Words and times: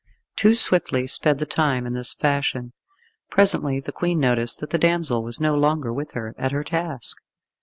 Too 0.35 0.55
swiftly 0.55 1.05
sped 1.05 1.37
the 1.37 1.45
time 1.45 1.85
in 1.85 1.93
this 1.93 2.15
fashion. 2.15 2.73
Presently 3.29 3.79
the 3.79 3.91
Queen 3.91 4.19
noticed 4.19 4.59
that 4.59 4.71
the 4.71 4.79
damsel 4.79 5.21
was 5.23 5.39
no 5.39 5.53
longer 5.53 5.93
with 5.93 6.13
her 6.13 6.33
at 6.39 6.51
her 6.51 6.63
task. 6.63 7.17